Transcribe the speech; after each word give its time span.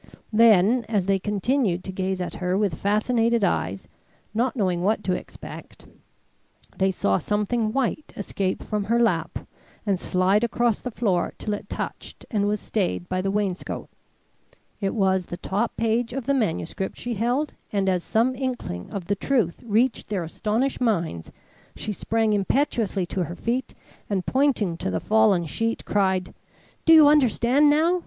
Then, 0.33 0.83
as 0.89 1.05
they 1.05 1.19
continued 1.19 1.83
to 1.83 1.91
gaze 1.91 2.21
at 2.21 2.33
her 2.41 2.57
with 2.57 2.73
fascinated 2.73 3.43
eyes, 3.43 3.87
not 4.33 4.55
knowing 4.55 4.81
what 4.81 5.03
to 5.03 5.13
expect, 5.13 5.85
they 6.75 6.89
saw 6.89 7.19
something 7.19 7.71
white 7.71 8.11
escape 8.17 8.63
from 8.63 8.85
her 8.85 8.99
lap 8.99 9.47
and 9.85 9.99
slide 9.99 10.43
across 10.43 10.81
the 10.81 10.89
floor 10.89 11.33
till 11.37 11.53
it 11.53 11.69
touched 11.69 12.25
and 12.31 12.47
was 12.47 12.59
stayed 12.59 13.07
by 13.09 13.21
the 13.21 13.29
wainscot. 13.29 13.87
It 14.79 14.95
was 14.95 15.27
the 15.27 15.37
top 15.37 15.77
page 15.77 16.13
of 16.13 16.25
the 16.25 16.33
manuscript 16.33 16.97
she 16.97 17.13
held, 17.13 17.53
and 17.71 17.87
as 17.87 18.03
some 18.03 18.33
inkling 18.33 18.89
of 18.89 19.05
the 19.05 19.13
truth 19.15 19.61
reached 19.63 20.09
their 20.09 20.23
astonished 20.23 20.81
minds, 20.81 21.31
she 21.75 21.93
sprang 21.93 22.33
impetuously 22.33 23.05
to 23.05 23.23
her 23.25 23.35
feet 23.35 23.75
and, 24.09 24.25
pointing 24.25 24.77
to 24.77 24.89
the 24.89 24.99
fallen 24.99 25.45
sheet, 25.45 25.85
cried: 25.85 26.33
"Do 26.85 26.93
you 26.93 27.07
understand 27.07 27.69
now? 27.69 27.99